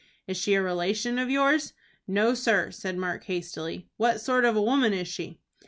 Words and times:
"Is 0.25 0.35
she 0.35 0.55
a 0.55 0.63
relation 0.63 1.19
of 1.19 1.29
yours?" 1.29 1.73
"No, 2.07 2.33
sir," 2.33 2.71
said 2.71 2.97
Mark, 2.97 3.25
hastily. 3.25 3.87
"What 3.97 4.19
sort 4.19 4.45
of 4.45 4.55
a 4.55 4.59
woman 4.63 4.93
is 4.93 5.07
she?" 5.07 5.37